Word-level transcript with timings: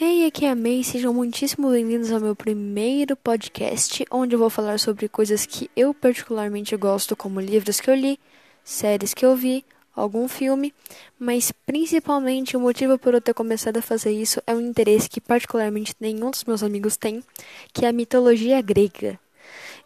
Hey, 0.00 0.24
aqui 0.24 0.46
é 0.46 0.50
a 0.50 0.56
May, 0.56 0.82
sejam 0.82 1.12
muitíssimo 1.12 1.70
bem-vindos 1.70 2.10
ao 2.10 2.18
meu 2.18 2.34
primeiro 2.34 3.14
podcast, 3.14 4.02
onde 4.10 4.34
eu 4.34 4.38
vou 4.38 4.48
falar 4.48 4.80
sobre 4.80 5.06
coisas 5.06 5.44
que 5.44 5.70
eu 5.76 5.92
particularmente 5.92 6.74
gosto, 6.76 7.14
como 7.14 7.38
livros 7.38 7.78
que 7.78 7.90
eu 7.90 7.94
li, 7.94 8.18
séries 8.64 9.12
que 9.12 9.24
eu 9.24 9.36
vi, 9.36 9.62
algum 9.94 10.26
filme, 10.28 10.72
mas 11.18 11.52
principalmente 11.66 12.56
o 12.56 12.60
motivo 12.60 12.98
por 12.98 13.12
eu 13.12 13.20
ter 13.20 13.34
começado 13.34 13.76
a 13.76 13.82
fazer 13.82 14.12
isso 14.12 14.42
é 14.46 14.54
um 14.54 14.62
interesse 14.62 15.10
que 15.10 15.20
particularmente 15.20 15.94
nenhum 16.00 16.30
dos 16.30 16.44
meus 16.44 16.62
amigos 16.62 16.96
tem, 16.96 17.22
que 17.70 17.84
é 17.84 17.88
a 17.90 17.92
mitologia 17.92 18.62
grega. 18.62 19.20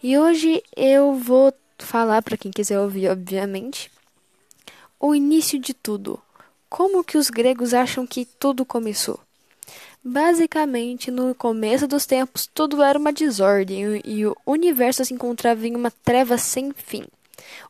E 0.01 0.17
hoje 0.17 0.63
eu 0.77 1.15
vou 1.15 1.53
falar 1.79 2.23
para 2.23 2.37
quem 2.37 2.53
quiser 2.53 2.79
ouvir, 2.79 3.09
obviamente, 3.09 3.91
o 5.01 5.17
início 5.17 5.59
de 5.59 5.75
tudo. 5.75 6.23
Como 6.71 7.03
que 7.03 7.19
os 7.19 7.29
gregos 7.29 7.75
acham 7.75 8.07
que 8.07 8.25
tudo 8.25 8.65
começou? 8.65 9.26
Basicamente, 10.09 11.11
no 11.11 11.35
começo 11.35 11.89
dos 11.89 12.07
tempos, 12.07 12.49
tudo 12.55 12.81
era 12.81 12.97
uma 12.97 13.13
desordem 13.13 14.01
e 14.05 14.25
o 14.25 14.37
universo 14.47 15.05
se 15.05 15.13
encontrava 15.13 15.67
em 15.67 15.75
uma 15.75 15.91
treva 15.91 16.39
sem 16.39 16.71
fim. 16.73 17.03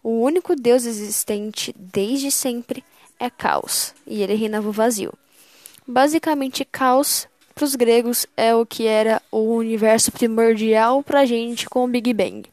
O 0.02 0.20
único 0.20 0.54
Deus 0.54 0.84
existente 0.84 1.74
desde 1.78 2.30
sempre 2.30 2.84
é 3.18 3.30
Caos, 3.30 3.94
e 4.06 4.22
ele 4.22 4.34
reinava 4.34 4.68
o 4.68 4.72
vazio. 4.72 5.14
Basicamente, 5.86 6.62
Caos, 6.62 7.26
para 7.54 7.64
os 7.64 7.74
gregos, 7.74 8.26
é 8.36 8.54
o 8.54 8.66
que 8.66 8.86
era 8.86 9.22
o 9.32 9.54
universo 9.54 10.12
primordial 10.12 11.02
para 11.02 11.20
a 11.20 11.24
gente 11.24 11.66
com 11.66 11.86
o 11.86 11.88
Big 11.88 12.12
Bang. 12.12 12.44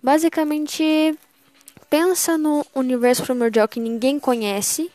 Basicamente, 0.00 1.18
pensa 1.90 2.38
no 2.38 2.64
universo 2.72 3.24
primordial 3.24 3.66
que 3.66 3.80
ninguém 3.80 4.20
conhece, 4.20 4.88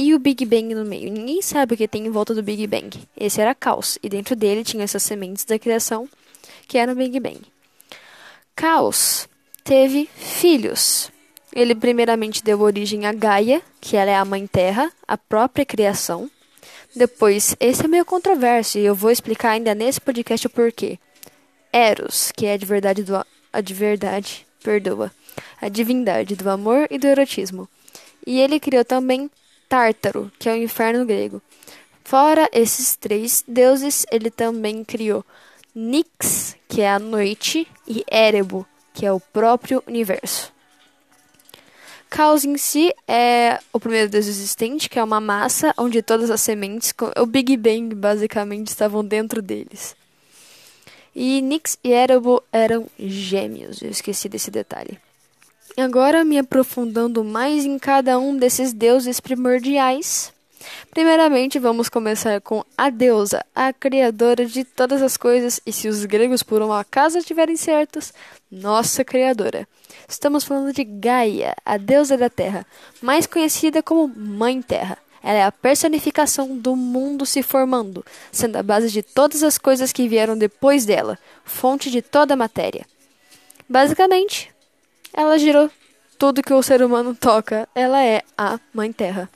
e 0.00 0.14
o 0.14 0.18
Big 0.18 0.46
Bang 0.46 0.74
no 0.74 0.82
meio. 0.82 1.12
Ninguém 1.12 1.42
sabe 1.42 1.74
o 1.74 1.76
que 1.76 1.86
tem 1.86 2.06
em 2.06 2.10
volta 2.10 2.32
do 2.32 2.42
Big 2.42 2.66
Bang. 2.66 3.06
Esse 3.14 3.38
era 3.38 3.54
Caos, 3.54 3.98
e 4.02 4.08
dentro 4.08 4.34
dele 4.34 4.64
tinha 4.64 4.82
essas 4.82 5.02
sementes 5.02 5.44
da 5.44 5.58
criação, 5.58 6.08
que 6.66 6.78
era 6.78 6.90
o 6.90 6.94
Big 6.94 7.20
Bang. 7.20 7.42
Caos 8.56 9.28
teve 9.62 10.08
filhos. 10.16 11.10
Ele 11.54 11.74
primeiramente 11.74 12.42
deu 12.42 12.62
origem 12.62 13.04
a 13.04 13.12
Gaia, 13.12 13.60
que 13.78 13.94
ela 13.94 14.10
é 14.10 14.16
a 14.16 14.24
mãe 14.24 14.46
terra, 14.46 14.90
a 15.06 15.18
própria 15.18 15.66
criação. 15.66 16.30
Depois, 16.96 17.54
esse 17.60 17.84
é 17.84 17.88
meio 17.88 18.06
controverso 18.06 18.78
e 18.78 18.86
eu 18.86 18.94
vou 18.94 19.10
explicar 19.10 19.50
ainda 19.50 19.74
nesse 19.74 20.00
podcast 20.00 20.46
o 20.46 20.50
porquê. 20.50 20.98
Eros, 21.70 22.32
que 22.34 22.46
é 22.46 22.56
de 22.56 22.64
verdade 22.64 23.02
do 23.02 23.22
a 23.52 23.60
de 23.60 23.74
verdade, 23.74 24.46
perdoa, 24.64 25.12
a 25.60 25.68
divindade 25.68 26.36
do 26.36 26.48
amor 26.48 26.88
e 26.90 26.96
do 26.96 27.06
erotismo. 27.06 27.68
E 28.26 28.40
ele 28.40 28.58
criou 28.58 28.84
também 28.84 29.30
Tártaro, 29.70 30.32
que 30.36 30.48
é 30.48 30.52
o 30.52 30.56
inferno 30.56 31.06
grego. 31.06 31.40
Fora 32.02 32.48
esses 32.52 32.96
três 32.96 33.44
deuses, 33.46 34.04
ele 34.10 34.28
também 34.28 34.82
criou 34.82 35.24
Nix, 35.72 36.56
que 36.68 36.80
é 36.80 36.90
a 36.90 36.98
noite, 36.98 37.68
e 37.86 38.04
Erebo, 38.10 38.66
que 38.92 39.06
é 39.06 39.12
o 39.12 39.20
próprio 39.20 39.80
universo. 39.86 40.52
Caos 42.10 42.44
em 42.44 42.56
si 42.58 42.92
é 43.06 43.60
o 43.72 43.78
primeiro 43.78 44.10
deus 44.10 44.26
existente, 44.26 44.88
que 44.88 44.98
é 44.98 45.04
uma 45.04 45.20
massa 45.20 45.72
onde 45.78 46.02
todas 46.02 46.32
as 46.32 46.40
sementes, 46.40 46.92
o 47.16 47.24
Big 47.24 47.56
Bang 47.56 47.94
basicamente, 47.94 48.66
estavam 48.66 49.04
dentro 49.04 49.40
deles. 49.40 49.94
E 51.14 51.40
Nix 51.40 51.78
e 51.84 51.92
Erebo 51.92 52.42
eram 52.52 52.88
gêmeos, 52.98 53.80
eu 53.80 53.90
esqueci 53.90 54.28
desse 54.28 54.50
detalhe. 54.50 54.98
Agora, 55.76 56.24
me 56.24 56.36
aprofundando 56.36 57.22
mais 57.22 57.64
em 57.64 57.78
cada 57.78 58.18
um 58.18 58.36
desses 58.36 58.72
deuses 58.72 59.20
primordiais. 59.20 60.32
Primeiramente, 60.90 61.58
vamos 61.58 61.88
começar 61.88 62.40
com 62.40 62.64
a 62.76 62.90
deusa, 62.90 63.44
a 63.54 63.72
criadora 63.72 64.44
de 64.44 64.64
todas 64.64 65.00
as 65.00 65.16
coisas, 65.16 65.60
e 65.64 65.72
se 65.72 65.88
os 65.88 66.04
gregos 66.04 66.42
por 66.42 66.60
uma 66.60 66.80
acaso 66.80 67.18
estiverem 67.18 67.56
certos, 67.56 68.12
nossa 68.50 69.04
criadora. 69.04 69.66
Estamos 70.08 70.44
falando 70.44 70.72
de 70.72 70.84
Gaia, 70.84 71.54
a 71.64 71.76
deusa 71.76 72.16
da 72.16 72.28
terra, 72.28 72.66
mais 73.00 73.26
conhecida 73.26 73.82
como 73.82 74.08
Mãe 74.08 74.60
Terra. 74.60 74.98
Ela 75.22 75.38
é 75.38 75.44
a 75.44 75.52
personificação 75.52 76.56
do 76.56 76.74
mundo 76.74 77.24
se 77.24 77.42
formando, 77.42 78.04
sendo 78.32 78.56
a 78.56 78.62
base 78.62 78.90
de 78.90 79.02
todas 79.02 79.42
as 79.42 79.56
coisas 79.56 79.92
que 79.92 80.08
vieram 80.08 80.36
depois 80.36 80.84
dela, 80.84 81.18
fonte 81.44 81.90
de 81.90 82.02
toda 82.02 82.34
a 82.34 82.36
matéria. 82.36 82.84
Basicamente, 83.68 84.52
ela 85.12 85.38
gerou 85.38 85.70
tudo 86.18 86.42
que 86.42 86.52
o 86.52 86.62
ser 86.62 86.82
humano 86.82 87.14
toca. 87.14 87.68
Ela 87.74 88.04
é 88.04 88.22
a 88.36 88.58
Mãe 88.72 88.92
Terra. 88.92 89.28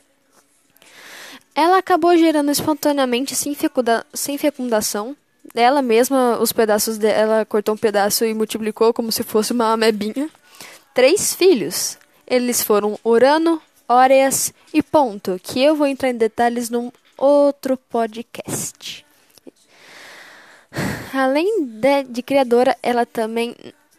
Ela 1.54 1.78
acabou 1.78 2.16
gerando 2.16 2.50
espontaneamente, 2.50 3.34
sem, 3.34 3.54
fecunda 3.54 4.04
sem 4.12 4.36
fecundação. 4.36 5.16
Ela 5.54 5.80
mesma, 5.80 6.38
os 6.40 6.52
pedaços 6.52 6.98
dela, 6.98 7.44
cortou 7.44 7.74
um 7.74 7.78
pedaço 7.78 8.24
e 8.24 8.34
multiplicou 8.34 8.92
como 8.92 9.12
se 9.12 9.22
fosse 9.22 9.52
uma 9.52 9.72
amebinha. 9.72 10.28
Três 10.92 11.34
filhos. 11.34 11.96
Eles 12.26 12.62
foram 12.62 12.98
Urano, 13.04 13.62
Óreas 13.88 14.52
e 14.72 14.82
Ponto, 14.82 15.38
que 15.42 15.62
eu 15.62 15.76
vou 15.76 15.86
entrar 15.86 16.10
em 16.10 16.16
detalhes 16.16 16.70
num 16.70 16.90
outro 17.16 17.76
podcast. 17.76 19.04
Além 21.12 21.64
de, 21.66 22.02
de 22.04 22.22
criadora, 22.22 22.76
ela 22.82 23.06
também 23.06 23.54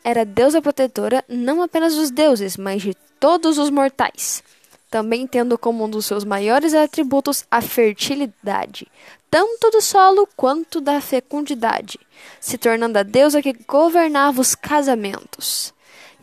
era 0.06 0.24
deusa 0.24 0.62
protetora 0.62 1.26
não 1.28 1.64
apenas 1.64 1.96
dos 1.96 2.12
deuses, 2.12 2.56
mas 2.58 2.84
de 2.84 2.94
todos 3.20 3.58
os 3.58 3.72
mortais, 3.72 4.44
também 4.92 5.26
tendo 5.26 5.58
como 5.58 5.84
um 5.84 5.90
dos 5.90 6.06
seus 6.06 6.24
maiores 6.24 6.76
atributos 6.76 7.44
a 7.50 7.60
fertilidade, 7.60 8.88
tanto 9.32 9.72
do 9.72 9.82
solo 9.82 10.30
quanto 10.38 10.80
da 10.80 11.02
fecundidade, 11.02 12.00
se 12.40 12.56
tornando 12.56 13.00
a 13.00 13.04
deusa 13.04 13.42
que 13.42 13.54
governava 13.68 14.40
os 14.40 14.54
casamentos. 14.54 15.74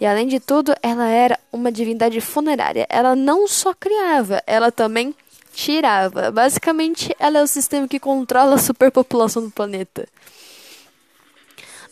E 0.00 0.06
além 0.06 0.28
de 0.28 0.38
tudo, 0.38 0.74
ela 0.80 1.08
era 1.08 1.38
uma 1.52 1.70
divindade 1.70 2.20
funerária. 2.20 2.86
Ela 2.88 3.14
não 3.14 3.46
só 3.46 3.74
criava, 3.74 4.42
ela 4.46 4.72
também 4.72 5.14
tirava. 5.52 6.30
Basicamente, 6.30 7.14
ela 7.18 7.38
é 7.38 7.42
o 7.42 7.46
sistema 7.46 7.86
que 7.86 8.00
controla 8.00 8.54
a 8.54 8.58
superpopulação 8.58 9.44
do 9.44 9.50
planeta. 9.50 10.08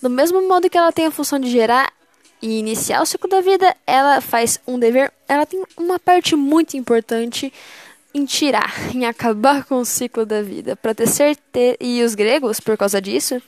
Do 0.03 0.09
mesmo 0.09 0.47
modo 0.49 0.71
que 0.71 0.79
ela 0.79 0.93
tem 0.93 1.07
a 1.07 1.11
função 1.11 1.39
de 1.39 1.51
gerar 1.51 1.93
e 2.41 2.59
iniciar 2.59 3.03
o 3.03 3.07
ciclo 3.07 3.29
da 3.29 3.41
vida, 3.41 3.77
ela 3.87 4.21
faz 4.21 4.59
um 4.67 4.79
dever, 4.79 5.13
ela 5.29 5.45
tem 5.45 5.63
uma 5.77 5.99
parte 5.99 6.35
muito 6.35 6.77
importante 6.77 7.53
em 8.15 8.25
tirar, 8.25 8.73
em 8.95 9.05
acabar 9.05 9.65
com 9.65 9.77
o 9.77 9.85
ciclo 9.85 10.25
da 10.25 10.43
vida, 10.43 10.75
para 10.75 10.95
ter 10.95 11.07
certeza. 11.07 11.77
E 11.81 12.03
os 12.03 12.15
gregos, 12.15 12.61
por 12.61 12.77
causa 12.77 13.01
disso, 13.01 13.41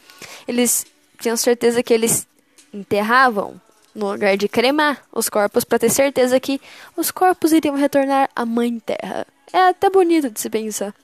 eles 0.47 0.85
tinham 1.19 1.37
certeza 1.37 1.83
que 1.83 1.95
eles 1.95 2.27
enterravam 2.73 3.61
no 3.95 4.11
lugar 4.11 4.37
de 4.37 4.49
cremar 4.49 5.03
os 5.13 5.29
corpos 5.29 5.65
para 5.65 5.79
ter 5.79 5.91
certeza 5.91 6.41
que 6.41 6.61
os 6.97 7.11
corpos 7.11 7.53
iriam 7.53 7.77
retornar 7.77 8.29
à 8.35 8.45
mãe 8.45 8.79
terra. 8.79 9.27
É 9.53 9.69
até 9.69 9.91
bonito 9.91 10.31
de 10.31 10.41
se 10.41 10.49
pensar. 10.49 10.95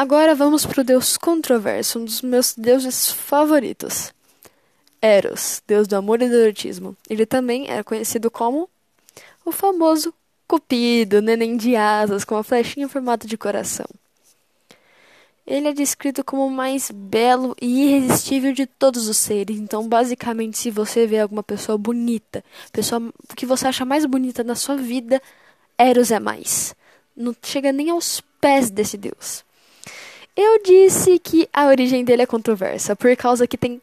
Agora 0.00 0.34
vamos 0.34 0.64
para 0.64 0.80
o 0.80 0.84
deus 0.84 1.18
controverso, 1.18 1.98
um 1.98 2.06
dos 2.06 2.22
meus 2.22 2.54
deuses 2.54 3.10
favoritos. 3.10 4.14
Eros, 4.98 5.62
deus 5.66 5.86
do 5.86 5.94
amor 5.94 6.22
e 6.22 6.28
do 6.30 6.36
erotismo. 6.36 6.96
Ele 7.06 7.26
também 7.26 7.68
era 7.68 7.84
conhecido 7.84 8.30
como 8.30 8.66
o 9.44 9.52
famoso 9.52 10.14
Cupido, 10.48 11.20
neném 11.20 11.54
de 11.54 11.76
asas, 11.76 12.24
com 12.24 12.34
a 12.34 12.42
flechinha 12.42 12.86
em 12.86 12.88
formato 12.88 13.26
de 13.26 13.36
coração. 13.36 13.84
Ele 15.46 15.68
é 15.68 15.72
descrito 15.74 16.24
como 16.24 16.46
o 16.46 16.50
mais 16.50 16.90
belo 16.90 17.54
e 17.60 17.82
irresistível 17.82 18.54
de 18.54 18.64
todos 18.64 19.06
os 19.06 19.18
seres. 19.18 19.58
Então, 19.58 19.86
basicamente, 19.86 20.56
se 20.56 20.70
você 20.70 21.06
vê 21.06 21.18
alguma 21.18 21.42
pessoa 21.42 21.76
bonita, 21.76 22.42
pessoa 22.72 23.12
que 23.36 23.44
você 23.44 23.68
acha 23.68 23.84
mais 23.84 24.06
bonita 24.06 24.42
na 24.42 24.54
sua 24.54 24.76
vida, 24.76 25.20
Eros 25.76 26.10
é 26.10 26.18
mais. 26.18 26.74
Não 27.14 27.36
chega 27.42 27.70
nem 27.70 27.90
aos 27.90 28.22
pés 28.40 28.70
desse 28.70 28.96
deus. 28.96 29.44
Eu 30.36 30.62
disse 30.62 31.18
que 31.18 31.48
a 31.52 31.66
origem 31.66 32.04
dele 32.04 32.22
é 32.22 32.26
controversa, 32.26 32.94
por 32.94 33.14
causa 33.16 33.46
que 33.46 33.58
tem 33.58 33.80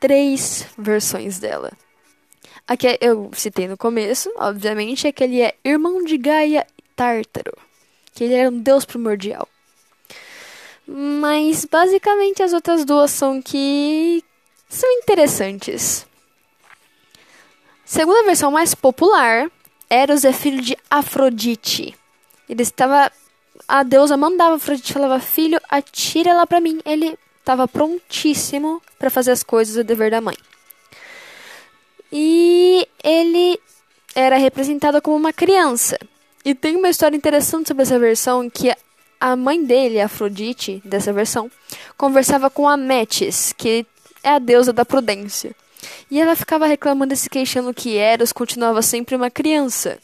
três 0.00 0.66
versões 0.76 1.38
dela. 1.38 1.72
A 2.66 2.76
que 2.76 2.98
eu 3.00 3.30
citei 3.32 3.66
no 3.66 3.76
começo, 3.76 4.30
obviamente, 4.36 5.06
é 5.06 5.12
que 5.12 5.24
ele 5.24 5.40
é 5.40 5.54
irmão 5.64 6.04
de 6.04 6.18
Gaia 6.18 6.66
Tártaro, 6.94 7.56
que 8.14 8.24
ele 8.24 8.34
era 8.34 8.50
um 8.50 8.60
deus 8.60 8.84
primordial. 8.84 9.48
Mas 10.86 11.64
basicamente 11.64 12.42
as 12.42 12.52
outras 12.52 12.84
duas 12.84 13.10
são 13.10 13.42
que 13.42 14.22
são 14.68 14.90
interessantes. 14.92 16.06
Segundo 17.84 18.18
a 18.18 18.26
versão 18.26 18.50
mais 18.50 18.74
popular, 18.74 19.50
Eros 19.88 20.24
é 20.24 20.32
filho 20.32 20.60
de 20.60 20.76
Afrodite. 20.90 21.94
Ele 22.48 22.62
estava 22.62 23.10
a 23.66 23.82
deusa 23.82 24.16
mandava 24.16 24.56
Afrodite 24.56 24.92
falava: 24.92 25.18
"Filho, 25.20 25.60
atira 25.68 26.30
ela 26.30 26.46
para 26.46 26.60
mim". 26.60 26.80
Ele 26.84 27.18
estava 27.38 27.66
prontíssimo 27.66 28.82
para 28.98 29.10
fazer 29.10 29.32
as 29.32 29.42
coisas 29.42 29.76
o 29.76 29.84
dever 29.84 30.10
da 30.10 30.20
mãe. 30.20 30.36
E 32.12 32.86
ele 33.02 33.58
era 34.14 34.36
representado 34.36 35.00
como 35.00 35.16
uma 35.16 35.32
criança. 35.32 35.98
E 36.44 36.54
tem 36.54 36.76
uma 36.76 36.88
história 36.88 37.16
interessante 37.16 37.68
sobre 37.68 37.82
essa 37.82 37.98
versão 37.98 38.48
que 38.48 38.74
a 39.20 39.36
mãe 39.36 39.62
dele, 39.64 40.00
Afrodite, 40.00 40.80
dessa 40.84 41.12
versão, 41.12 41.50
conversava 41.96 42.48
com 42.48 42.68
a 42.68 42.76
Metis, 42.76 43.52
que 43.56 43.84
é 44.22 44.30
a 44.30 44.38
deusa 44.38 44.72
da 44.72 44.84
prudência. 44.84 45.54
E 46.10 46.20
ela 46.20 46.36
ficava 46.36 46.66
reclamando 46.66 47.14
e 47.14 47.16
se 47.16 47.28
queixando 47.28 47.74
que 47.74 47.96
Eros 47.96 48.32
continuava 48.32 48.82
sempre 48.82 49.16
uma 49.16 49.30
criança. 49.30 49.98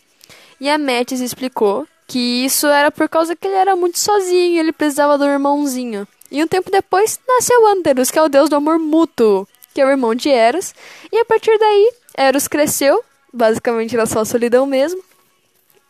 E 0.61 0.69
a 0.69 0.79
Metis 0.79 1.21
explicou 1.21 1.87
que 2.07 2.45
isso 2.45 2.67
era 2.67 2.91
por 2.91 3.09
causa 3.09 3.35
que 3.35 3.47
ele 3.47 3.57
era 3.57 3.75
muito 3.75 3.99
sozinho, 3.99 4.61
ele 4.61 4.73
precisava 4.73 5.17
do 5.17 5.25
irmãozinho. 5.25 6.07
E 6.31 6.43
um 6.43 6.47
tempo 6.47 6.71
depois 6.71 7.19
nasceu 7.27 7.67
Anterus, 7.69 8.11
que 8.11 8.19
é 8.19 8.23
o 8.23 8.29
deus 8.29 8.49
do 8.49 8.57
amor 8.57 8.79
mútuo, 8.79 9.47
que 9.73 9.81
é 9.81 9.87
o 9.87 9.91
irmão 9.91 10.15
de 10.15 10.29
Eros. 10.29 10.75
E 11.13 11.19
a 11.19 11.25
partir 11.25 11.57
daí, 11.59 11.93
Eros 12.17 12.49
cresceu, 12.49 13.03
basicamente 13.33 13.95
era 13.95 14.07
só 14.07 14.25
solidão 14.25 14.67
mesmo, 14.67 15.03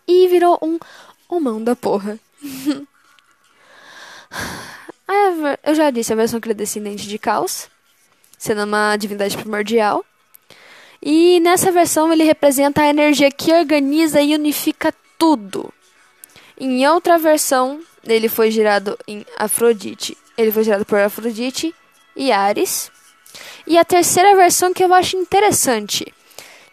e 0.07 0.29
virou 0.29 0.59
um 0.63 0.79
homão 1.29 1.63
da 1.63 1.75
porra. 1.75 2.19
Eu 5.63 5.75
já 5.75 5.91
disse, 5.91 6.13
a 6.13 6.17
versão 6.17 6.41
que 6.41 6.47
ele 6.49 6.55
é 6.55 6.57
descendente 6.57 7.07
de 7.07 7.19
Caos, 7.19 7.69
sendo 8.39 8.65
uma 8.65 8.97
divindade 8.97 9.37
primordial. 9.37 10.05
E 11.01 11.39
nessa 11.41 11.71
versão 11.71 12.13
ele 12.13 12.25
representa 12.25 12.83
a 12.83 12.89
energia 12.89 13.31
que 13.31 13.53
organiza 13.53 14.21
e 14.21 14.35
unifica 14.35 14.93
tudo. 15.19 15.73
Em 16.59 16.87
outra 16.87 17.19
versão, 17.19 17.81
ele 18.05 18.29
foi 18.29 18.51
gerado 18.51 18.99
em 19.06 19.25
Afrodite. 19.37 20.17
Ele 20.37 20.53
foi 20.53 20.65
gerado 20.65 20.85
por 20.85 20.99
Afrodite 20.99 21.75
e 22.17 22.31
Ares. 22.31 22.91
E 23.67 23.79
a 23.79 23.85
terceira 23.85 24.37
versão 24.37 24.73
que 24.73 24.85
eu 24.85 24.93
acho 24.95 25.17
interessante. 25.17 26.12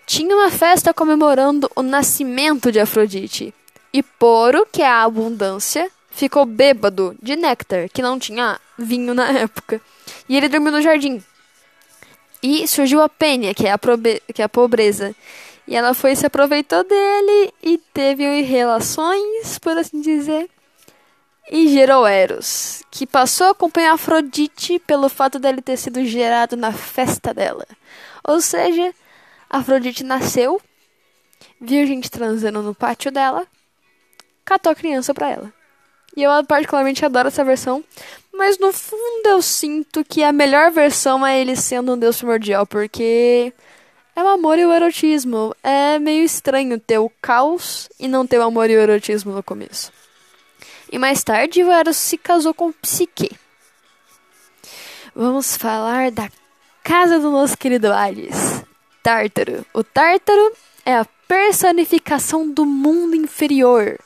Tinha 0.06 0.36
uma 0.36 0.52
festa 0.52 0.94
comemorando 0.94 1.70
o 1.76 1.82
nascimento 1.82 2.72
de 2.72 2.80
Afrodite. 2.80 3.54
E 3.94 4.04
Poro, 4.04 4.68
que 4.72 4.82
é 4.82 4.88
a 4.88 5.04
abundância, 5.04 5.90
ficou 6.12 6.46
bêbado 6.46 7.16
de 7.22 7.36
néctar, 7.36 7.90
que 7.90 8.02
não 8.02 8.20
tinha 8.20 8.60
vinho 8.78 9.14
na 9.14 9.30
época. 9.32 9.82
E 10.28 10.38
ele 10.38 10.50
dormiu 10.50 10.72
no 10.72 10.82
jardim. 10.82 11.24
E 12.44 12.68
surgiu 12.68 13.02
a 13.02 13.10
Pênia, 13.10 13.54
que 13.54 13.68
é 13.68 13.72
a, 13.72 13.80
que 14.34 14.42
é 14.42 14.46
a 14.46 14.50
pobreza. 14.50 15.16
E 15.72 15.76
ela 15.78 15.94
foi 15.94 16.18
se 16.18 16.26
aproveitou 16.26 16.84
dele 16.84 17.54
e 17.64 17.78
teve 17.78 18.42
relações, 18.42 19.58
por 19.58 19.78
assim 19.78 20.02
dizer. 20.02 20.50
E 21.50 21.70
gerou 21.70 22.06
Eros, 22.06 22.84
que 22.92 23.08
passou 23.08 23.48
a 23.48 23.52
acompanhar 23.52 23.94
Afrodite 23.94 24.80
pelo 24.80 25.08
fato 25.08 25.40
dele 25.40 25.62
ter 25.62 25.78
sido 25.78 26.04
gerado 26.04 26.58
na 26.58 26.74
festa 26.74 27.34
dela. 27.34 27.66
Ou 28.28 28.42
seja, 28.42 28.94
Afrodite 29.50 30.04
nasceu, 30.04 30.62
viu 31.62 31.88
gente 31.88 32.12
transando 32.12 32.62
no 32.62 32.76
pátio 32.76 33.10
dela, 33.10 33.48
catou 34.44 34.74
a 34.74 34.76
criança 34.76 35.14
pra 35.14 35.30
ela. 35.30 35.54
E 36.18 36.24
eu 36.24 36.32
particularmente 36.44 37.06
adoro 37.06 37.30
essa 37.30 37.46
versão, 37.46 37.82
mas 38.34 38.60
no 38.60 38.74
fundo 38.74 39.26
eu 39.26 39.42
sinto 39.42 40.04
que 40.04 40.22
a 40.22 40.34
melhor 40.34 40.70
versão 40.70 41.26
é 41.26 41.40
ele 41.40 41.56
sendo 41.56 41.94
um 41.94 41.98
deus 41.98 42.18
primordial, 42.18 42.68
porque 42.68 43.54
é 44.16 44.24
o 44.24 44.28
amor 44.28 44.58
e 44.58 44.66
o 44.66 44.74
erotismo. 44.74 45.56
É 45.64 46.00
meio 46.00 46.24
estranho 46.24 46.80
ter 46.80 46.98
o 46.98 47.12
caos 47.22 47.90
e 48.00 48.08
não 48.08 48.28
ter 48.28 48.40
o 48.40 48.44
amor 48.44 48.70
e 48.70 48.76
o 48.76 48.80
erotismo 48.80 49.32
no 49.32 49.44
começo. 49.44 49.92
E 50.92 50.98
mais 50.98 51.24
tarde, 51.24 51.64
o 51.64 51.72
Eros 51.72 51.96
se 51.96 52.18
casou 52.18 52.54
com 52.54 52.72
Psique. 52.72 53.32
Vamos 55.16 55.56
falar 55.56 56.12
da 56.12 56.30
casa 56.84 57.18
do 57.18 57.32
nosso 57.32 57.58
querido 57.58 57.92
Hades, 57.94 58.62
Tártaro. 59.02 59.66
O 59.74 59.84
Tártaro 59.84 60.52
é 60.86 60.96
a 60.96 61.06
personificação 61.28 62.50
do 62.50 62.66
mundo 62.66 63.16
inferior, 63.16 63.98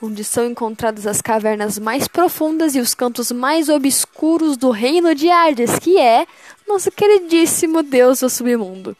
onde 0.00 0.24
são 0.24 0.44
encontradas 0.44 1.06
as 1.06 1.22
cavernas 1.22 1.78
mais 1.78 2.08
profundas 2.08 2.74
e 2.74 2.80
os 2.80 2.92
cantos 2.92 3.30
mais 3.30 3.68
obscuros 3.68 4.56
do 4.56 4.70
reino 4.70 5.14
de 5.14 5.30
Hades, 5.30 5.78
que 5.78 5.96
é 5.96 6.26
nosso 6.66 6.90
queridíssimo 6.90 7.84
deus 7.84 8.18
do 8.18 8.28
submundo. 8.28 8.96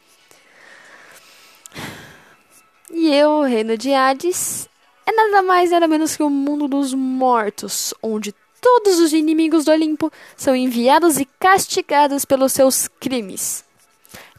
E 3.02 3.12
eu, 3.12 3.30
o 3.30 3.42
reino 3.42 3.76
de 3.76 3.92
Hades, 3.92 4.68
é 5.04 5.10
nada 5.10 5.42
mais 5.42 5.72
nada 5.72 5.88
menos 5.88 6.14
que 6.14 6.22
o 6.22 6.30
mundo 6.30 6.68
dos 6.68 6.94
mortos, 6.94 7.92
onde 8.00 8.32
todos 8.60 9.00
os 9.00 9.12
inimigos 9.12 9.64
do 9.64 9.72
Olimpo 9.72 10.08
são 10.36 10.54
enviados 10.54 11.18
e 11.18 11.24
castigados 11.24 12.24
pelos 12.24 12.52
seus 12.52 12.86
crimes. 12.86 13.64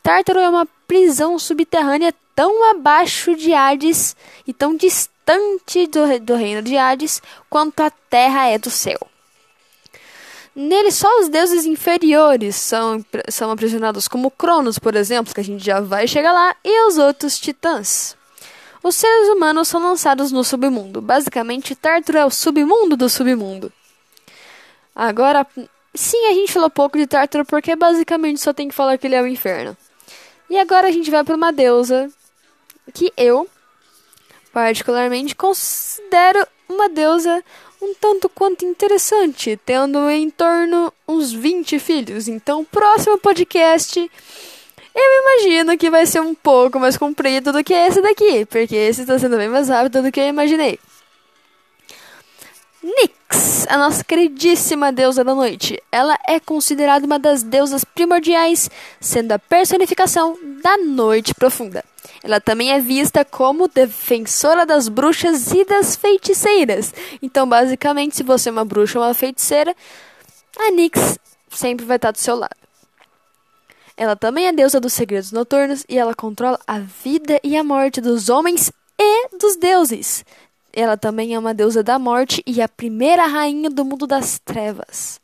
Tártaro 0.01 0.39
é 0.39 0.48
uma 0.48 0.65
prisão 0.88 1.38
subterrânea 1.38 2.13
tão 2.33 2.71
abaixo 2.71 3.36
de 3.36 3.54
Hades 3.54 4.15
e 4.48 4.54
tão 4.54 4.77
distante 4.77 5.86
do, 5.88 6.19
do 6.21 6.36
reino 6.36 6.62
de 6.62 6.77
Hades 6.77 7.21
quanto 7.50 7.81
a 7.81 7.92
terra 7.92 8.48
é 8.48 8.57
do 8.57 8.69
céu. 8.69 9.00
Nele, 10.56 10.89
só 10.89 11.19
os 11.19 11.27
deuses 11.27 11.66
inferiores 11.66 12.56
são, 12.56 13.06
são 13.30 13.51
aprisionados, 13.51 14.07
como 14.07 14.31
Cronos, 14.31 14.80
por 14.80 14.95
exemplo, 14.95 15.33
que 15.33 15.42
a 15.42 15.44
gente 15.44 15.66
já 15.66 15.81
vai 15.81 16.07
chegar 16.07 16.31
lá, 16.31 16.56
e 16.63 16.88
os 16.88 16.98
outros 16.98 17.38
titãs. 17.38 18.16
Os 18.83 18.95
seres 18.95 19.30
humanos 19.30 19.69
são 19.69 19.81
lançados 19.81 20.30
no 20.33 20.44
submundo. 20.44 21.01
Basicamente, 21.01 21.74
Tartaro 21.74 22.18
é 22.18 22.25
o 22.25 22.30
submundo 22.30 22.97
do 22.97 23.07
submundo. 23.09 23.71
Agora, 24.94 25.47
sim, 25.95 26.25
a 26.27 26.33
gente 26.33 26.51
falou 26.51 26.69
pouco 26.69 26.97
de 26.97 27.07
Tartaro 27.07 27.45
porque 27.45 27.75
basicamente 27.77 28.41
só 28.41 28.51
tem 28.51 28.68
que 28.68 28.75
falar 28.75 28.97
que 28.97 29.07
ele 29.07 29.15
é 29.15 29.21
o 29.21 29.27
inferno. 29.27 29.77
E 30.50 30.59
agora 30.59 30.89
a 30.89 30.91
gente 30.91 31.09
vai 31.09 31.24
para 31.24 31.35
uma 31.35 31.53
deusa 31.53 32.12
que 32.94 33.13
eu, 33.15 33.47
particularmente, 34.51 35.33
considero 35.33 36.45
uma 36.68 36.89
deusa 36.89 37.41
um 37.81 37.94
tanto 37.94 38.30
quanto 38.30 38.65
interessante, 38.65 39.59
tendo 39.65 40.09
em 40.09 40.30
torno 40.30 40.91
uns 41.07 41.31
20 41.31 41.80
filhos. 41.80 42.27
Então, 42.27 42.63
próximo 42.63 43.18
podcast 43.18 44.09
eu 44.95 45.22
imagino 45.22 45.78
que 45.78 45.90
vai 45.90 46.06
ser 46.06 46.19
um 46.22 46.36
pouco 46.36 46.80
mais 46.80 46.98
comprido 46.98 47.51
do 47.51 47.63
que 47.63 47.74
esse 47.74 48.01
daqui, 48.01 48.45
porque 48.45 48.75
esse 48.75 49.01
está 49.01 49.18
sendo 49.18 49.38
bem 49.38 49.50
mais 49.50 49.69
rápido 49.69 50.01
do 50.01 50.12
que 50.12 50.19
eu 50.19 50.28
imaginei. 50.28 50.80
Nyx, 52.84 53.66
a 53.69 53.78
nossa 53.78 54.04
queridíssima 54.04 54.92
deusa 54.92 55.24
da 55.24 55.34
noite. 55.34 55.81
Ela 55.90 56.18
é 56.28 56.38
considerada 56.38 57.06
uma 57.06 57.18
das 57.18 57.42
deusas 57.42 57.86
primordiais, 57.86 58.69
sendo 59.00 59.31
a 59.31 59.40
personificação 59.40 60.38
da 60.62 60.78
noite 60.78 61.34
profunda. 61.34 61.84
Ela 62.22 62.42
também 62.42 62.72
é 62.72 62.80
vista 62.80 63.24
como 63.24 63.69
defensora 63.69 64.66
das 64.66 64.90
bruxas 64.90 65.54
e 65.54 65.63
das 65.63 65.95
feiticeiras. 65.95 66.94
Então, 67.22 67.48
basicamente, 67.48 68.18
se 68.18 68.24
você 68.24 68.50
é 68.50 68.51
uma 68.51 68.66
bruxa 68.66 69.00
ou 69.00 69.06
uma 69.06 69.13
feiticeira, 69.13 69.74
a 70.60 70.72
Nyx 70.72 71.18
sempre 71.50 71.85
vai 71.85 71.95
estar 71.95 72.12
do 72.12 72.18
seu 72.18 72.35
lado. 72.35 72.63
Ela 73.95 74.16
também 74.16 74.47
é 74.47 74.52
deusa 74.52 74.80
dos 74.80 74.94
segredos 74.94 75.31
noturnos 75.31 75.85
e 75.88 75.97
ela 75.97 76.16
controla 76.16 76.59
a 76.66 76.80
vida 76.80 77.40
e 77.44 77.56
a 77.56 77.64
morte 77.64 78.02
dos 78.02 78.30
homens 78.30 78.71
e 79.00 79.38
dos 79.38 79.56
deuses. 79.56 80.26
Ela 80.71 80.97
também 80.97 81.35
é 81.35 81.40
uma 81.40 81.54
deusa 81.54 81.83
da 81.83 82.00
morte 82.00 82.42
e 82.47 82.62
a 82.62 82.68
primeira 82.68 83.28
rainha 83.28 83.69
do 83.69 83.85
mundo 83.85 84.07
das 84.07 84.40
trevas. 84.40 85.21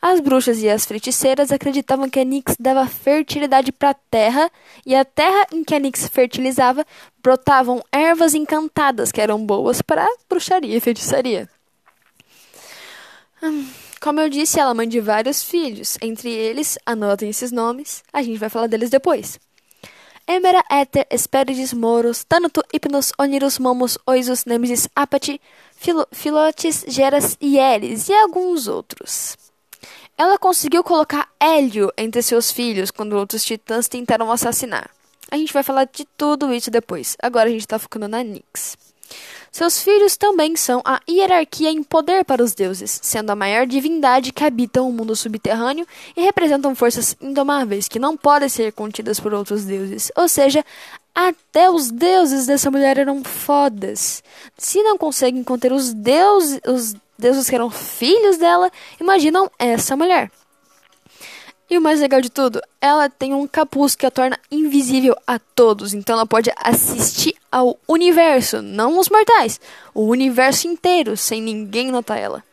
As 0.00 0.20
bruxas 0.20 0.60
e 0.62 0.68
as 0.68 0.84
feiticeiras 0.84 1.50
acreditavam 1.50 2.10
que 2.10 2.20
a 2.20 2.24
Nix 2.24 2.56
dava 2.60 2.86
fertilidade 2.86 3.72
para 3.72 3.90
a 3.90 3.94
terra, 3.94 4.50
e 4.84 4.94
a 4.94 5.02
terra 5.02 5.46
em 5.50 5.64
que 5.64 5.74
a 5.74 5.78
Nix 5.78 6.06
fertilizava 6.08 6.84
brotavam 7.22 7.82
ervas 7.90 8.34
encantadas 8.34 9.10
que 9.10 9.20
eram 9.20 9.44
boas 9.46 9.80
para 9.80 10.06
bruxaria 10.28 10.76
e 10.76 10.80
feitiçaria. 10.80 11.48
Como 14.00 14.20
eu 14.20 14.28
disse, 14.28 14.60
ela 14.60 14.72
é 14.72 14.74
mãe 14.74 14.88
de 14.88 15.00
vários 15.00 15.42
filhos. 15.42 15.96
Entre 16.02 16.30
eles, 16.30 16.78
anotem 16.84 17.30
esses 17.30 17.50
nomes, 17.50 18.02
a 18.12 18.22
gente 18.22 18.38
vai 18.38 18.48
falar 18.48 18.66
deles 18.66 18.90
depois. 18.90 19.38
Emera, 20.26 20.64
Éter, 20.70 21.06
Hesperides, 21.10 21.72
Moros, 21.72 22.24
Tânato, 22.24 22.62
Hipnos, 22.72 23.12
Onirus, 23.18 23.58
Momos, 23.58 23.98
Oisos, 24.06 24.46
Nemesis, 24.46 24.88
Apati, 24.96 25.40
Filo, 25.76 26.06
Filotes, 26.12 26.84
Geras 26.88 27.36
e 27.40 27.58
Eris, 27.58 28.08
e 28.08 28.14
alguns 28.14 28.66
outros. 28.66 29.36
Ela 30.16 30.38
conseguiu 30.38 30.82
colocar 30.82 31.28
Hélio 31.38 31.92
entre 31.96 32.22
seus 32.22 32.50
filhos 32.50 32.90
quando 32.90 33.16
outros 33.16 33.44
titãs 33.44 33.88
tentaram 33.88 34.30
assassinar. 34.32 34.88
A 35.30 35.36
gente 35.36 35.52
vai 35.52 35.62
falar 35.62 35.84
de 35.84 36.06
tudo 36.16 36.54
isso 36.54 36.70
depois. 36.70 37.16
Agora 37.22 37.48
a 37.48 37.52
gente 37.52 37.62
está 37.62 37.78
focando 37.78 38.08
na 38.08 38.22
Nyx. 38.22 38.76
Seus 39.54 39.80
filhos 39.80 40.16
também 40.16 40.56
são 40.56 40.82
a 40.84 41.00
hierarquia 41.08 41.70
em 41.70 41.80
poder 41.80 42.24
para 42.24 42.42
os 42.42 42.54
deuses, 42.54 42.98
sendo 43.00 43.30
a 43.30 43.36
maior 43.36 43.68
divindade 43.68 44.32
que 44.32 44.42
habitam 44.42 44.88
o 44.88 44.92
mundo 44.92 45.14
subterrâneo 45.14 45.86
e 46.16 46.22
representam 46.22 46.74
forças 46.74 47.16
indomáveis 47.20 47.86
que 47.86 48.00
não 48.00 48.16
podem 48.16 48.48
ser 48.48 48.72
contidas 48.72 49.20
por 49.20 49.32
outros 49.32 49.64
deuses. 49.64 50.10
Ou 50.16 50.26
seja, 50.26 50.64
até 51.14 51.70
os 51.70 51.92
deuses 51.92 52.46
dessa 52.46 52.68
mulher 52.68 52.98
eram 52.98 53.22
fodas. 53.22 54.24
Se 54.58 54.82
não 54.82 54.98
conseguem 54.98 55.44
conter 55.44 55.72
os 55.72 55.94
deuses, 55.94 56.58
os 56.66 56.96
deuses 57.16 57.48
que 57.48 57.54
eram 57.54 57.70
filhos 57.70 58.36
dela, 58.36 58.72
imaginam 59.00 59.48
essa 59.56 59.96
mulher. 59.96 60.32
E 61.74 61.78
o 61.78 61.80
mais 61.80 61.98
legal 61.98 62.20
de 62.20 62.30
tudo, 62.30 62.62
ela 62.80 63.10
tem 63.10 63.34
um 63.34 63.48
capuz 63.48 63.96
que 63.96 64.06
a 64.06 64.10
torna 64.10 64.38
invisível 64.48 65.16
a 65.26 65.40
todos. 65.40 65.92
Então 65.92 66.14
ela 66.14 66.24
pode 66.24 66.48
assistir 66.56 67.34
ao 67.50 67.76
universo, 67.88 68.62
não 68.62 68.96
os 68.96 69.08
mortais, 69.08 69.60
o 69.92 70.02
universo 70.02 70.68
inteiro, 70.68 71.16
sem 71.16 71.42
ninguém 71.42 71.90
notar 71.90 72.16
ela. 72.16 72.44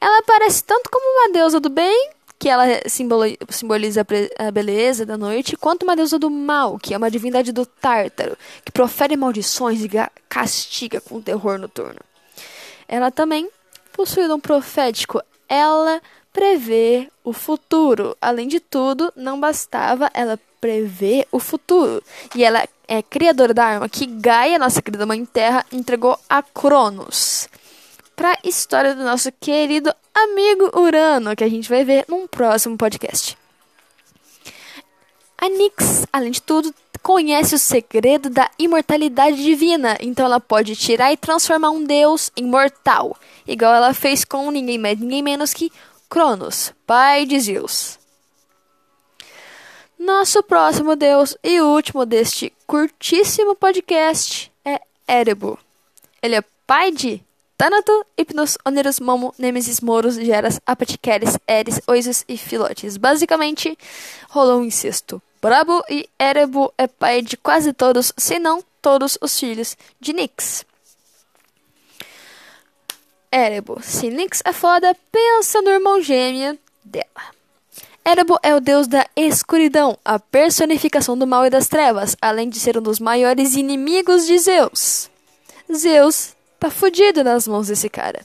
Ela 0.00 0.20
parece 0.26 0.64
tanto 0.64 0.90
como 0.90 1.06
uma 1.06 1.32
deusa 1.32 1.60
do 1.60 1.68
bem, 1.68 2.10
que 2.36 2.48
ela 2.48 2.64
simboliza 3.48 4.04
a 4.36 4.50
beleza 4.50 5.06
da 5.06 5.16
noite, 5.16 5.56
quanto 5.56 5.84
uma 5.84 5.94
deusa 5.94 6.18
do 6.18 6.28
mal, 6.28 6.76
que 6.76 6.92
é 6.92 6.96
uma 6.96 7.12
divindade 7.12 7.52
do 7.52 7.64
Tártaro, 7.64 8.36
que 8.64 8.72
profere 8.72 9.16
maldições 9.16 9.80
e 9.80 9.88
castiga 10.28 11.00
com 11.00 11.22
terror 11.22 11.56
noturno. 11.56 12.00
Ela 12.88 13.12
também 13.12 13.48
possui 13.92 14.26
um 14.26 14.40
profético. 14.40 15.22
Ela 15.48 16.02
prevê 16.34 17.08
o 17.22 17.32
futuro. 17.32 18.14
Além 18.20 18.48
de 18.48 18.58
tudo, 18.58 19.10
não 19.16 19.40
bastava 19.40 20.10
ela 20.12 20.38
prever 20.60 21.26
o 21.30 21.38
futuro. 21.38 22.02
E 22.34 22.44
ela 22.44 22.66
é 22.88 23.00
criadora 23.00 23.54
da 23.54 23.64
arma 23.64 23.88
que 23.88 24.04
Gaia, 24.04 24.58
nossa 24.58 24.82
querida 24.82 25.06
mãe 25.06 25.24
terra, 25.24 25.64
entregou 25.72 26.18
a 26.28 26.42
Cronos. 26.42 27.48
Para 28.16 28.32
a 28.32 28.38
história 28.44 28.94
do 28.94 29.04
nosso 29.04 29.30
querido 29.40 29.94
amigo 30.12 30.70
Urano, 30.78 31.34
que 31.34 31.44
a 31.44 31.48
gente 31.48 31.68
vai 31.68 31.84
ver 31.84 32.04
num 32.08 32.26
próximo 32.26 32.76
podcast. 32.76 33.38
A 35.38 35.48
Nyx, 35.48 36.06
além 36.12 36.30
de 36.30 36.40
tudo, 36.42 36.74
conhece 37.02 37.54
o 37.54 37.58
segredo 37.58 38.30
da 38.30 38.50
imortalidade 38.58 39.42
divina, 39.42 39.98
então 40.00 40.24
ela 40.24 40.40
pode 40.40 40.74
tirar 40.74 41.12
e 41.12 41.16
transformar 41.18 41.70
um 41.70 41.84
deus 41.84 42.30
em 42.34 42.46
mortal, 42.46 43.14
igual 43.46 43.74
ela 43.74 43.92
fez 43.92 44.24
com 44.24 44.50
ninguém 44.50 44.78
mais, 44.78 44.98
ninguém 44.98 45.22
menos 45.22 45.52
que 45.52 45.70
Cronos, 46.08 46.72
pai 46.86 47.26
de 47.26 47.40
Zeus. 47.40 47.98
Nosso 49.98 50.42
próximo 50.42 50.94
deus 50.94 51.36
e 51.42 51.60
último 51.60 52.04
deste 52.04 52.52
curtíssimo 52.66 53.54
podcast 53.56 54.52
é 54.64 54.80
Erebo. 55.08 55.58
Ele 56.22 56.36
é 56.36 56.44
pai 56.66 56.90
de 56.92 57.22
Thanato, 57.56 58.04
Hypnos, 58.18 58.58
Oneros, 58.64 59.00
Momo, 59.00 59.34
Nemesis, 59.38 59.80
Moros, 59.80 60.16
Geras, 60.16 60.60
Apatiqueres, 60.66 61.38
Eris, 61.48 61.80
Oisos 61.86 62.24
e 62.28 62.36
Filotes. 62.36 62.96
Basicamente, 62.96 63.78
rolou 64.28 64.60
um 64.60 64.64
incesto. 64.64 65.22
Brabo 65.40 65.82
e 65.88 66.08
Erebo 66.18 66.72
é 66.76 66.86
pai 66.86 67.22
de 67.22 67.36
quase 67.36 67.72
todos, 67.72 68.12
se 68.16 68.38
não 68.38 68.62
todos 68.82 69.16
os 69.20 69.38
filhos 69.38 69.76
de 70.00 70.12
Nix. 70.12 70.66
Erebo. 73.34 73.80
Se 73.82 74.10
Nix 74.10 74.40
é 74.44 74.52
foda, 74.52 74.96
pensa 75.10 75.60
no 75.60 75.70
irmão 75.70 76.00
gêmeo 76.00 76.56
dela. 76.84 77.34
Erebo 78.04 78.38
é 78.44 78.54
o 78.54 78.60
deus 78.60 78.86
da 78.86 79.08
escuridão, 79.16 79.98
a 80.04 80.20
personificação 80.20 81.18
do 81.18 81.26
mal 81.26 81.44
e 81.44 81.50
das 81.50 81.66
trevas, 81.66 82.14
além 82.22 82.48
de 82.48 82.60
ser 82.60 82.78
um 82.78 82.82
dos 82.82 83.00
maiores 83.00 83.56
inimigos 83.56 84.24
de 84.24 84.38
Zeus. 84.38 85.10
Zeus 85.74 86.36
tá 86.60 86.70
fudido 86.70 87.24
nas 87.24 87.48
mãos 87.48 87.66
desse 87.66 87.88
cara. 87.88 88.24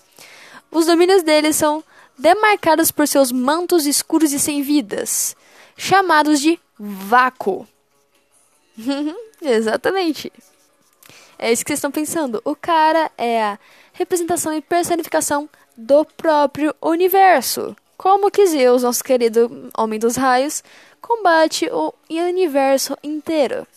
Os 0.70 0.86
domínios 0.86 1.24
dele 1.24 1.54
são 1.54 1.84
demarcados 2.16 2.92
por 2.92 3.08
seus 3.08 3.32
mantos 3.32 3.88
escuros 3.88 4.32
e 4.32 4.38
sem 4.38 4.62
vidas, 4.62 5.36
chamados 5.76 6.40
de 6.40 6.60
vácuo. 6.78 7.68
Exatamente. 9.42 10.32
É 11.40 11.52
isso 11.52 11.64
que 11.64 11.70
vocês 11.70 11.80
estão 11.80 11.90
pensando. 11.90 12.42
O 12.46 12.56
cara 12.56 13.10
é 13.18 13.42
a 13.42 13.60
representação 14.00 14.54
e 14.54 14.62
personificação 14.62 15.50
do 15.76 16.06
próprio 16.06 16.74
universo. 16.82 17.76
Como 17.98 18.32
que 18.32 18.48
Zeus, 18.48 18.82
nosso 18.82 19.04
querido 19.04 19.70
Homem 19.78 20.00
dos 20.00 20.16
Raios, 20.16 20.64
combate 21.02 21.70
o 21.70 21.94
universo 22.10 22.98
inteiro? 23.04 23.68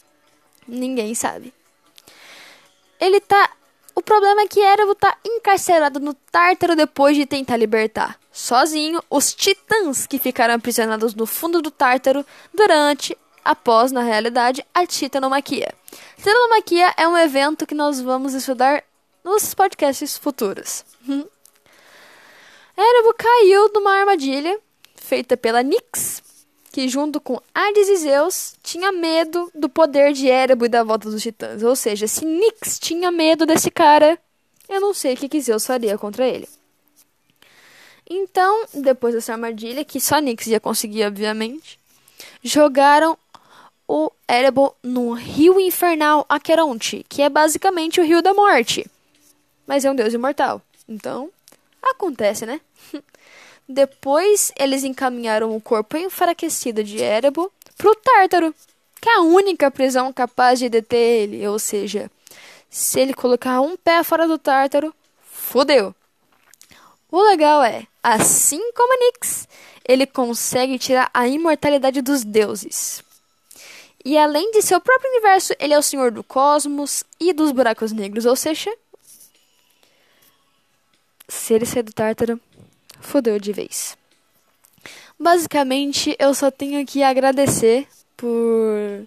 Ninguém 0.67 1.13
sabe. 1.13 1.53
Ele 3.01 3.21
tá. 3.21 3.51
O 3.97 4.01
problema 4.01 4.43
é 4.43 4.47
que 4.47 4.61
Erebus 4.61 4.97
tá 4.99 5.19
encarcerado 5.27 5.99
no 5.99 6.15
Tártaro 6.15 6.77
depois 6.77 7.17
de 7.17 7.27
tentar 7.27 7.57
libertar, 7.57 8.17
sozinho, 8.31 9.03
os 9.11 9.35
titãs 9.35 10.07
que 10.07 10.21
ficaram 10.21 10.55
aprisionados 10.55 11.15
no 11.15 11.27
fundo 11.27 11.61
do 11.61 11.71
Tártaro 11.71 12.25
durante, 12.55 13.19
após, 13.45 13.91
na 13.91 14.03
realidade, 14.03 14.65
a 14.73 14.87
Titanomaquia. 14.87 15.75
Titanomaquia 16.17 16.95
é 16.97 17.07
um 17.09 17.19
evento 17.19 17.67
que 17.67 17.75
nós 17.75 18.01
vamos 18.01 18.33
estudar 18.35 18.83
nos 19.25 19.55
podcasts 19.55 20.19
futuros. 20.19 20.85
Erebo 22.77 23.15
caiu 23.17 23.71
numa 23.73 23.93
armadilha 24.01 24.59
feita 24.97 25.37
pela 25.37 25.63
Nyx, 25.63 26.23
que 26.73 26.89
junto 26.89 27.21
com 27.21 27.41
Hades 27.55 27.89
e 27.89 27.97
Zeus 27.99 28.55
tinha 28.63 28.91
medo 28.91 29.51
do 29.55 29.69
poder 29.69 30.13
de 30.13 30.27
Erebo 30.27 30.65
e 30.65 30.69
da 30.69 30.83
volta 30.83 31.11
dos 31.11 31.23
titãs. 31.23 31.63
Ou 31.63 31.77
seja, 31.77 32.07
se 32.09 32.25
Nyx 32.25 32.79
tinha 32.79 33.11
medo 33.11 33.45
desse 33.45 33.71
cara, 33.71 34.19
eu 34.69 34.81
não 34.81 34.95
sei 34.95 35.15
o 35.15 35.17
que, 35.17 35.29
que 35.29 35.41
Zeus 35.41 35.67
faria 35.67 35.99
contra 35.99 36.27
ele. 36.27 36.49
Então, 38.09 38.67
depois 38.75 39.15
dessa 39.15 39.33
armadilha, 39.33 39.85
que 39.85 40.01
só 40.01 40.19
Nyx 40.19 40.47
ia 40.47 40.61
conseguir, 40.61 41.05
obviamente, 41.05 41.79
jogaram 42.43 43.17
o 43.87 44.11
Erebo 44.27 44.75
no 44.83 45.13
rio 45.13 45.61
infernal 45.61 46.25
Aqueronte, 46.29 47.05
que 47.09 47.21
é 47.21 47.29
basicamente 47.29 48.01
o 48.01 48.05
rio 48.05 48.23
da 48.23 48.33
morte 48.33 48.87
mas 49.67 49.85
é 49.85 49.91
um 49.91 49.95
deus 49.95 50.13
imortal. 50.13 50.63
Então, 50.89 51.31
acontece, 51.83 52.47
né? 52.47 52.61
Depois, 53.69 54.53
eles 54.59 54.85
encaminharam 54.85 55.55
o 55.55 55.61
corpo 55.61 55.97
enfraquecido 55.97 56.83
de 56.83 56.99
Erebo 56.99 57.51
pro 57.77 57.95
Tártaro, 57.95 58.55
que 59.01 59.09
é 59.09 59.17
a 59.17 59.23
única 59.23 59.71
prisão 59.71 60.13
capaz 60.13 60.59
de 60.59 60.69
deter 60.69 61.23
ele. 61.23 61.47
Ou 61.47 61.59
seja, 61.59 62.11
se 62.69 63.01
ele 63.01 63.15
colocar 63.15 63.61
um 63.61 63.77
pé 63.77 64.03
fora 64.03 64.27
do 64.27 64.39
Tártaro, 64.39 64.95
fodeu. 65.23 65.95
O 67.11 67.21
legal 67.23 67.63
é, 67.63 67.87
assim 68.03 68.73
como 68.73 68.99
Nix, 68.99 69.47
ele 69.87 70.07
consegue 70.07 70.79
tirar 70.79 71.11
a 71.13 71.29
imortalidade 71.29 72.01
dos 72.01 72.25
deuses. 72.25 73.03
E 74.05 74.19
além 74.19 74.51
de 74.51 74.63
seu 74.63 74.81
próprio 74.81 75.11
universo, 75.11 75.55
ele 75.59 75.75
é 75.75 75.79
o 75.79 75.83
senhor 75.83 76.11
do 76.11 76.25
cosmos 76.25 77.05
e 77.21 77.33
dos 77.33 77.53
buracos 77.53 77.93
negros, 77.93 78.27
ou 78.27 78.35
seja, 78.35 78.73
se 81.29 81.55
ele 81.55 81.67
sair 81.67 81.83
do 81.83 81.93
Tártaro, 81.93 82.41
fodeu 83.01 83.39
de 83.39 83.53
vez. 83.53 83.97
Basicamente, 85.19 86.17
eu 86.19 86.35
só 86.35 86.51
tenho 86.51 86.85
que 86.87 87.03
agradecer 87.03 87.87
por. 88.17 89.07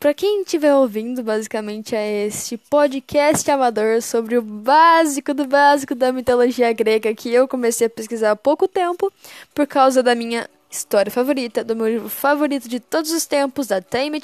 Para 0.00 0.14
quem 0.14 0.42
estiver 0.42 0.74
ouvindo, 0.74 1.22
basicamente 1.22 1.94
é 1.94 2.26
este 2.26 2.56
podcast 2.56 3.48
amador 3.50 4.02
sobre 4.02 4.36
o 4.36 4.42
básico 4.42 5.32
do 5.32 5.46
básico 5.46 5.94
da 5.94 6.10
mitologia 6.10 6.72
grega 6.72 7.14
que 7.14 7.28
eu 7.28 7.46
comecei 7.46 7.86
a 7.86 7.90
pesquisar 7.90 8.32
há 8.32 8.36
pouco 8.36 8.66
tempo 8.66 9.12
por 9.54 9.64
causa 9.66 10.02
da 10.02 10.14
minha 10.14 10.50
história 10.68 11.12
favorita, 11.12 11.62
do 11.62 11.76
meu 11.76 11.86
livro 11.86 12.08
favorito 12.08 12.68
de 12.68 12.80
todos 12.80 13.12
os 13.12 13.26
tempos, 13.26 13.68
da 13.68 13.80
Time 13.80 14.20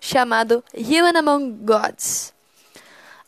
chamado 0.00 0.62
Human 0.72 1.18
Among 1.18 1.50
Gods 1.64 2.32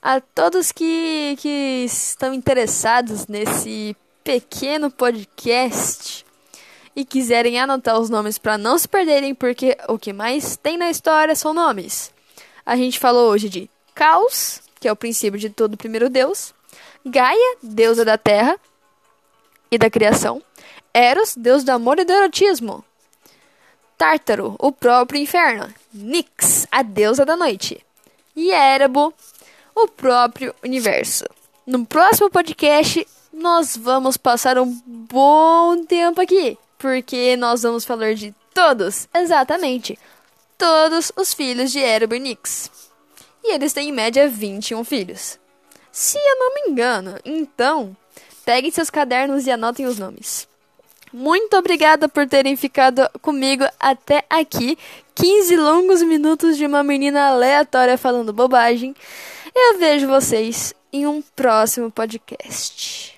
a 0.05 0.21
todos 0.21 0.71
que, 0.71 1.35
que 1.41 1.87
estão 1.87 2.35
interessados 2.35 3.27
nesse 3.27 3.97
pequeno 4.23 4.91
podcast 4.91 6.27
e 6.95 7.07
quiserem 7.07 7.59
anotar 7.59 7.99
os 7.99 8.11
nomes 8.11 8.37
para 8.37 8.59
não 8.59 8.77
se 8.77 8.87
perderem, 8.87 9.35
porque 9.35 9.79
o 9.89 9.99
que 9.99 10.13
mais 10.13 10.59
tem 10.59 10.77
na 10.77 10.91
história 10.91 11.35
são 11.35 11.55
nomes. 11.55 12.13
A 12.67 12.77
gente 12.77 12.99
falou 12.99 13.31
hoje 13.31 13.49
de 13.49 13.71
Caos, 13.95 14.61
que 14.79 14.87
é 14.87 14.93
o 14.93 14.97
princípio 14.97 15.41
de 15.41 15.49
todo 15.49 15.73
o 15.73 15.79
primeiro 15.79 16.11
Deus, 16.11 16.53
Gaia, 17.07 17.57
deusa 17.63 18.05
da 18.05 18.19
terra 18.19 18.61
e 19.71 19.79
da 19.79 19.89
criação, 19.89 20.43
Eros, 20.93 21.35
deus 21.35 21.65
do 21.65 21.71
amor 21.71 21.99
e 21.99 22.05
do 22.05 22.13
erotismo, 22.13 22.85
Tártaro, 23.97 24.55
o 24.59 24.71
próprio 24.71 25.19
inferno, 25.19 25.73
Nix, 25.95 26.67
a 26.71 26.83
deusa 26.83 27.25
da 27.25 27.37
noite, 27.37 27.83
e 28.37 28.51
Érebo, 28.51 29.15
o 29.75 29.89
próprio 29.89 30.55
universo. 30.65 31.25
No 31.67 31.85
próximo 31.85 32.31
podcast, 32.31 33.07
nós 33.33 33.77
vamos 33.77 34.17
passar 34.17 34.59
um 34.59 34.81
bom 34.87 35.85
tempo 35.85 36.21
aqui, 36.21 36.57
porque 36.79 37.37
nós 37.37 37.63
vamos 37.63 37.85
falar 37.85 38.15
de 38.15 38.35
todos, 38.53 39.09
exatamente, 39.15 39.99
todos 40.57 41.11
os 41.17 41.35
filhos 41.35 41.73
de 41.73 41.81
Erebernix. 41.81 42.71
E 43.43 43.55
eles 43.55 43.73
têm 43.73 43.89
em 43.89 43.93
média 43.93 44.29
21 44.29 44.85
filhos. 44.85 45.39
Se 45.91 46.17
eu 46.17 46.39
não 46.39 46.55
me 46.55 46.71
engano, 46.71 47.19
então, 47.25 47.97
peguem 48.45 48.71
seus 48.71 48.91
cadernos 48.91 49.47
e 49.47 49.51
anotem 49.51 49.87
os 49.87 49.99
nomes. 49.99 50.49
Muito 51.13 51.57
obrigada 51.57 52.09
por 52.09 52.27
terem 52.27 52.57
ficado 52.57 53.09
comigo 53.23 53.65
até 53.79 54.25
aqui. 54.29 54.77
15 55.15 55.57
longos 55.57 56.03
minutos 56.03 56.57
de 56.57 56.67
uma 56.67 56.83
menina 56.83 57.29
aleatória 57.29 57.97
falando 57.97 58.33
bobagem. 58.33 58.97
Eu 59.57 59.79
vejo 59.79 60.09
vocês 60.09 60.75
em 60.93 61.07
um 61.07 61.23
próximo 61.23 61.91
podcast. 61.91 63.14